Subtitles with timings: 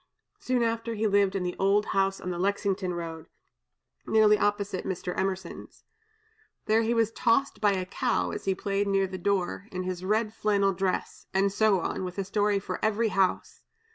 [0.39, 3.27] Soon after, he lived in the old house on the Lexington road,
[4.07, 5.15] nearly opposite Mr.
[5.15, 5.83] Emerson's.
[6.65, 10.03] There he was tossed by a cow as he played near the door, in his
[10.03, 13.61] red flannel dress, and so on, with a story for every house.